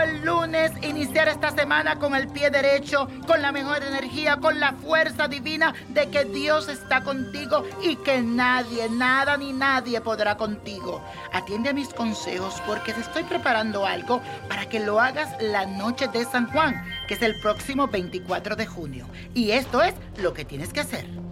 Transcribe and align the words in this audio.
el 0.00 0.24
lunes, 0.24 0.72
iniciar 0.82 1.28
esta 1.28 1.50
semana 1.50 1.98
con 1.98 2.14
el 2.14 2.28
pie 2.28 2.50
derecho, 2.50 3.08
con 3.26 3.42
la 3.42 3.52
mejor 3.52 3.82
energía, 3.82 4.36
con 4.36 4.60
la 4.60 4.72
fuerza 4.72 5.28
divina 5.28 5.74
de 5.88 6.08
que 6.08 6.24
Dios 6.24 6.68
está 6.68 7.02
contigo 7.02 7.64
y 7.82 7.96
que 7.96 8.22
nadie, 8.22 8.88
nada 8.88 9.36
ni 9.36 9.52
nadie 9.52 10.00
podrá 10.00 10.36
contigo. 10.36 11.02
Atiende 11.32 11.70
a 11.70 11.74
mis 11.74 11.92
consejos 11.92 12.62
porque 12.66 12.92
te 12.92 13.00
estoy 13.00 13.24
preparando 13.24 13.86
algo 13.86 14.22
para 14.48 14.68
que 14.68 14.80
lo 14.80 15.00
hagas 15.00 15.30
la 15.40 15.66
noche 15.66 16.08
de 16.08 16.24
San 16.24 16.50
Juan, 16.50 16.82
que 17.06 17.14
es 17.14 17.22
el 17.22 17.38
próximo 17.40 17.88
24 17.88 18.56
de 18.56 18.66
junio. 18.66 19.06
Y 19.34 19.50
esto 19.50 19.82
es 19.82 19.94
lo 20.18 20.32
que 20.32 20.44
tienes 20.44 20.72
que 20.72 20.80
hacer. 20.80 21.27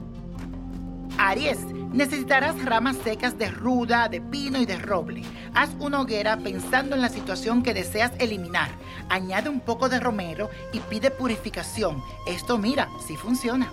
Aries, 1.19 1.59
necesitarás 1.93 2.63
ramas 2.65 2.97
secas 3.03 3.39
de 3.39 3.51
ruda, 3.51 4.09
de 4.09 4.21
pino 4.21 4.61
y 4.61 4.67
de 4.67 4.77
roble. 4.77 5.23
Haz 5.55 5.71
una 5.79 6.01
hoguera 6.01 6.37
pensando 6.37 6.95
en 6.95 7.03
la 7.03 7.09
situación 7.09 7.63
que 7.63 7.75
deseas 7.75 8.13
eliminar. 8.19 8.71
Añade 9.09 9.49
un 9.49 9.61
poco 9.61 9.89
de 9.89 10.01
romero 10.01 10.51
y 10.73 10.81
pide 10.81 11.11
purificación. 11.11 12.03
Esto 12.27 12.59
mira, 12.59 12.89
sí 13.07 13.17
funciona. 13.17 13.73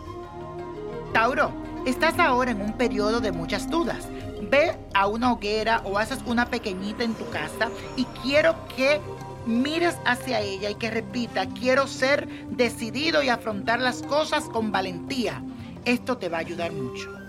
Tauro, 1.12 1.52
estás 1.86 2.18
ahora 2.18 2.52
en 2.52 2.62
un 2.62 2.74
periodo 2.74 3.20
de 3.20 3.32
muchas 3.32 3.70
dudas. 3.70 4.08
Ve 4.50 4.78
a 4.94 5.08
una 5.08 5.34
hoguera 5.34 5.82
o 5.84 5.98
haces 5.98 6.20
una 6.26 6.46
pequeñita 6.50 7.04
en 7.04 7.14
tu 7.16 7.30
casa 7.30 7.70
y 7.98 8.06
quiero 8.22 8.56
que 8.76 9.02
mires 9.46 9.98
hacia 10.06 10.40
ella 10.40 10.70
y 10.70 10.76
que 10.76 10.90
repita, 10.90 11.48
quiero 11.48 11.88
ser 11.88 12.28
decidido 12.50 13.22
y 13.22 13.30
afrontar 13.30 13.82
las 13.82 14.02
cosas 14.04 14.46
con 14.46 14.72
valentía. 14.72 15.44
Esto 15.86 16.18
te 16.18 16.30
va 16.30 16.38
a 16.38 16.42
ayudar 16.42 16.72
mucho. 16.72 17.23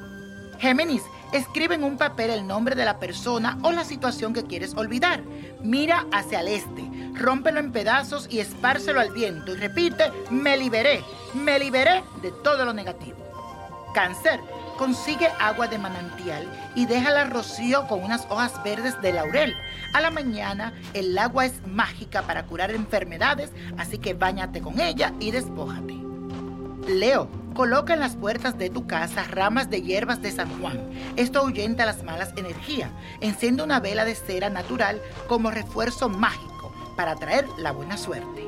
Géminis, 0.58 1.02
escribe 1.33 1.74
en 1.74 1.84
un 1.84 1.97
papel 1.97 2.30
el 2.30 2.47
nombre 2.47 2.74
de 2.74 2.84
la 2.84 2.98
persona 2.98 3.58
o 3.62 3.72
la 3.72 3.84
situación 3.84 4.33
que 4.33 4.44
quieres 4.44 4.74
olvidar. 4.74 5.22
Mira 5.62 6.06
hacia 6.12 6.41
el 6.41 6.48
este, 6.48 6.91
rómpelo 7.14 7.61
en 7.61 7.72
pedazos 7.72 8.27
y 8.30 8.41
espárcelo 8.41 9.00
al 9.00 9.12
viento 9.12 9.52
y 9.52 9.56
repite, 9.56 10.05
me 10.30 10.56
liberé, 10.56 11.02
me 11.34 11.58
liberé 11.58 12.05
de 12.22 12.30
todo 12.42 12.64
lo 12.64 12.72
negativo. 12.72 13.19
Cáncer, 13.94 14.41
consigue 14.77 15.28
agua 15.38 15.69
de 15.69 15.78
manantial 15.78 16.48
y 16.74 16.86
déjala 16.86 17.24
rocío 17.24 17.86
con 17.86 18.02
unas 18.02 18.27
hojas 18.28 18.62
verdes 18.64 19.00
de 19.02 19.12
laurel. 19.12 19.55
A 19.92 20.00
la 20.00 20.11
mañana 20.11 20.72
el 20.94 21.16
agua 21.16 21.46
es 21.46 21.64
mágica 21.66 22.22
para 22.22 22.44
curar 22.44 22.72
enfermedades, 22.72 23.50
así 23.78 23.98
que 23.98 24.14
báñate 24.14 24.61
con 24.61 24.80
ella 24.80 25.12
y 25.20 25.30
despójate. 25.30 26.14
Leo, 26.86 27.28
coloca 27.54 27.94
en 27.94 28.00
las 28.00 28.16
puertas 28.16 28.58
de 28.58 28.68
tu 28.68 28.86
casa 28.86 29.24
ramas 29.24 29.70
de 29.70 29.80
hierbas 29.80 30.20
de 30.20 30.30
San 30.30 30.60
Juan. 30.60 30.78
Esto 31.16 31.40
ahuyenta 31.40 31.86
las 31.86 32.02
malas 32.02 32.32
energías. 32.36 32.90
Enciende 33.20 33.62
una 33.62 33.80
vela 33.80 34.04
de 34.04 34.14
cera 34.14 34.50
natural 34.50 35.00
como 35.27 35.50
refuerzo 35.50 36.08
mágico 36.08 36.74
para 36.96 37.14
traer 37.14 37.46
la 37.58 37.72
buena 37.72 37.96
suerte. 37.96 38.46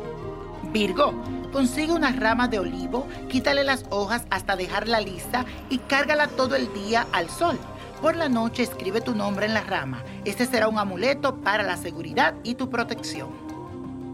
Virgo, 0.72 1.14
consigue 1.52 1.92
una 1.92 2.12
rama 2.12 2.48
de 2.48 2.58
olivo, 2.58 3.06
quítale 3.28 3.64
las 3.64 3.86
hojas 3.88 4.26
hasta 4.28 4.56
dejarla 4.56 5.00
lista 5.00 5.46
y 5.70 5.78
cárgala 5.78 6.26
todo 6.28 6.56
el 6.56 6.72
día 6.74 7.06
al 7.12 7.30
sol. 7.30 7.58
Por 8.02 8.16
la 8.16 8.28
noche 8.28 8.62
escribe 8.62 9.00
tu 9.00 9.14
nombre 9.14 9.46
en 9.46 9.54
la 9.54 9.62
rama. 9.62 10.02
Este 10.26 10.44
será 10.44 10.68
un 10.68 10.78
amuleto 10.78 11.36
para 11.36 11.62
la 11.62 11.78
seguridad 11.78 12.34
y 12.44 12.56
tu 12.56 12.68
protección. 12.68 13.30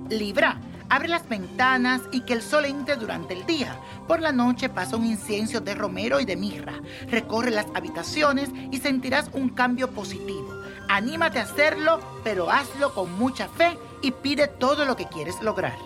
Libra, 0.08 0.60
Abre 0.92 1.08
las 1.08 1.26
ventanas 1.26 2.02
y 2.12 2.20
que 2.20 2.34
el 2.34 2.42
sol 2.42 2.66
entre 2.66 2.96
durante 2.96 3.32
el 3.32 3.46
día. 3.46 3.78
Por 4.06 4.20
la 4.20 4.30
noche 4.30 4.68
pasa 4.68 4.98
un 4.98 5.06
incienso 5.06 5.58
de 5.58 5.74
romero 5.74 6.20
y 6.20 6.26
de 6.26 6.36
mirra. 6.36 6.74
Recorre 7.08 7.50
las 7.50 7.64
habitaciones 7.74 8.50
y 8.70 8.76
sentirás 8.76 9.30
un 9.32 9.48
cambio 9.48 9.90
positivo. 9.92 10.52
Anímate 10.90 11.38
a 11.38 11.44
hacerlo, 11.44 11.98
pero 12.22 12.50
hazlo 12.50 12.92
con 12.92 13.10
mucha 13.18 13.48
fe 13.48 13.78
y 14.02 14.10
pide 14.10 14.48
todo 14.48 14.84
lo 14.84 14.94
que 14.94 15.06
quieres 15.06 15.40
lograr. 15.40 15.78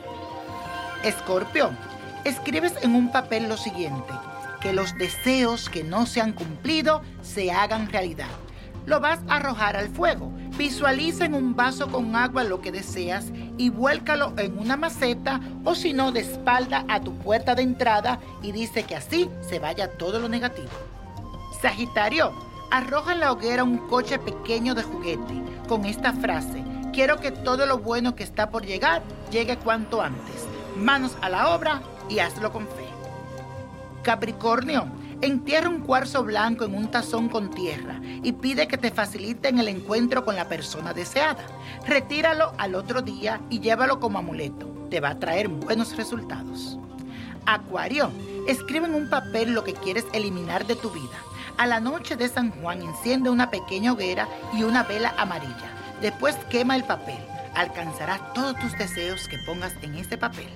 Escorpio, 1.04 1.70
escribes 2.24 2.72
en 2.82 2.96
un 2.96 3.12
papel 3.12 3.48
lo 3.48 3.56
siguiente, 3.56 4.12
que 4.60 4.72
los 4.72 4.92
deseos 4.98 5.68
que 5.68 5.84
no 5.84 6.06
se 6.06 6.20
han 6.20 6.32
cumplido 6.32 7.02
se 7.22 7.52
hagan 7.52 7.92
realidad. 7.92 8.26
Lo 8.86 8.98
vas 8.98 9.20
a 9.28 9.36
arrojar 9.36 9.76
al 9.76 9.88
fuego 9.88 10.32
Visualiza 10.56 11.26
en 11.26 11.34
un 11.34 11.54
vaso 11.54 11.88
con 11.88 12.16
agua 12.16 12.42
lo 12.42 12.62
que 12.62 12.72
deseas 12.72 13.26
y 13.58 13.70
vuélcalo 13.70 14.32
en 14.36 14.58
una 14.58 14.76
maceta 14.76 15.40
o 15.64 15.74
si 15.74 15.92
no 15.92 16.12
de 16.12 16.20
espalda 16.20 16.84
a 16.88 17.00
tu 17.00 17.16
puerta 17.18 17.54
de 17.54 17.62
entrada 17.62 18.20
y 18.42 18.52
dice 18.52 18.84
que 18.84 18.96
así 18.96 19.30
se 19.40 19.58
vaya 19.58 19.96
todo 19.96 20.18
lo 20.18 20.28
negativo. 20.28 20.68
Sagitario, 21.60 22.32
arroja 22.70 23.12
en 23.12 23.20
la 23.20 23.32
hoguera 23.32 23.64
un 23.64 23.78
coche 23.88 24.18
pequeño 24.18 24.74
de 24.74 24.82
juguete 24.82 25.42
con 25.68 25.84
esta 25.84 26.12
frase, 26.12 26.62
quiero 26.92 27.18
que 27.18 27.30
todo 27.30 27.66
lo 27.66 27.78
bueno 27.78 28.14
que 28.14 28.22
está 28.22 28.50
por 28.50 28.64
llegar 28.64 29.02
llegue 29.30 29.56
cuanto 29.56 30.00
antes. 30.00 30.46
Manos 30.76 31.16
a 31.22 31.28
la 31.28 31.54
obra 31.54 31.82
y 32.08 32.20
hazlo 32.20 32.52
con 32.52 32.66
fe. 32.66 32.86
Capricornio, 34.02 34.86
Entierra 35.22 35.70
un 35.70 35.80
cuarzo 35.80 36.24
blanco 36.24 36.66
en 36.66 36.74
un 36.74 36.90
tazón 36.90 37.30
con 37.30 37.50
tierra 37.50 37.98
y 38.22 38.32
pide 38.32 38.68
que 38.68 38.76
te 38.76 38.90
faciliten 38.90 39.58
el 39.58 39.68
encuentro 39.68 40.26
con 40.26 40.36
la 40.36 40.46
persona 40.46 40.92
deseada. 40.92 41.46
Retíralo 41.86 42.52
al 42.58 42.74
otro 42.74 43.00
día 43.00 43.40
y 43.48 43.60
llévalo 43.60 43.98
como 43.98 44.18
amuleto. 44.18 44.66
Te 44.90 45.00
va 45.00 45.10
a 45.10 45.18
traer 45.18 45.48
buenos 45.48 45.96
resultados. 45.96 46.78
Acuario, 47.46 48.10
escribe 48.46 48.86
en 48.86 48.94
un 48.94 49.08
papel 49.08 49.54
lo 49.54 49.64
que 49.64 49.72
quieres 49.72 50.04
eliminar 50.12 50.66
de 50.66 50.76
tu 50.76 50.90
vida. 50.90 51.16
A 51.56 51.66
la 51.66 51.80
noche 51.80 52.16
de 52.16 52.28
San 52.28 52.50
Juan 52.50 52.82
enciende 52.82 53.30
una 53.30 53.50
pequeña 53.50 53.92
hoguera 53.92 54.28
y 54.52 54.64
una 54.64 54.82
vela 54.82 55.14
amarilla. 55.16 55.72
Después 56.02 56.36
quema 56.50 56.76
el 56.76 56.84
papel. 56.84 57.18
Alcanzarás 57.54 58.34
todos 58.34 58.54
tus 58.58 58.72
deseos 58.72 59.26
que 59.28 59.38
pongas 59.46 59.72
en 59.80 59.94
ese 59.94 60.18
papel. 60.18 60.50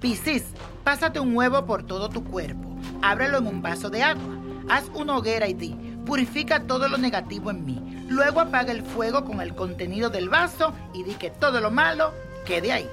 Piscis, 0.00 0.44
pásate 0.84 1.20
un 1.20 1.36
huevo 1.36 1.66
por 1.66 1.82
todo 1.82 2.08
tu 2.08 2.24
cuerpo 2.24 2.71
ábrelo 3.02 3.38
en 3.38 3.46
un 3.46 3.62
vaso 3.62 3.90
de 3.90 4.02
agua. 4.02 4.36
Haz 4.68 4.84
una 4.94 5.16
hoguera 5.16 5.48
y 5.48 5.54
di, 5.54 5.74
purifica 6.06 6.66
todo 6.66 6.88
lo 6.88 6.96
negativo 6.96 7.50
en 7.50 7.64
mí. 7.64 8.04
Luego 8.08 8.40
apaga 8.40 8.72
el 8.72 8.82
fuego 8.82 9.24
con 9.24 9.40
el 9.40 9.54
contenido 9.54 10.10
del 10.10 10.28
vaso 10.28 10.72
y 10.94 11.02
di 11.02 11.14
que 11.14 11.30
todo 11.30 11.60
lo 11.60 11.70
malo 11.70 12.12
quede 12.46 12.72
ahí. 12.72 12.88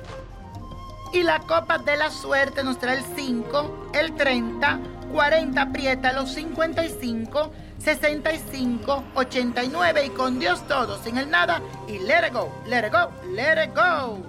Y 1.14 1.24
la 1.24 1.40
copa 1.40 1.80
de 1.80 1.98
la 1.98 2.12
suerte 2.12 2.64
nos 2.64 2.78
trae 2.80 2.98
el 2.98 3.04
5, 3.16 3.90
el 3.94 4.16
30, 4.16 4.80
40, 5.12 5.62
aprieta 5.62 6.14
los 6.14 6.32
55, 6.34 7.52
65, 7.80 9.04
89 9.16 10.06
y 10.06 10.10
con 10.10 10.40
Dios 10.40 10.68
todo, 10.68 11.02
sin 11.02 11.18
el 11.18 11.30
nada 11.30 11.62
y 11.88 11.98
let 12.00 12.28
it 12.28 12.34
go, 12.34 12.52
let 12.68 12.86
it 12.86 12.94
go, 12.94 13.10
let 13.34 13.64
it 13.64 13.76
go. 13.76 14.29